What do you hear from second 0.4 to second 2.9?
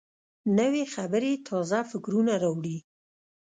نوې خبرې تازه فکرونه راوړي